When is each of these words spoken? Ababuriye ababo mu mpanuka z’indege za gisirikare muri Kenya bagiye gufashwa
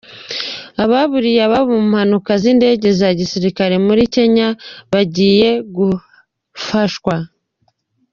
Ababuriye 0.83 1.41
ababo 1.47 1.71
mu 1.75 1.81
mpanuka 1.91 2.31
z’indege 2.41 2.87
za 2.99 3.09
gisirikare 3.19 3.75
muri 3.85 4.03
Kenya 4.15 4.47
bagiye 4.91 5.49
gufashwa 5.75 7.15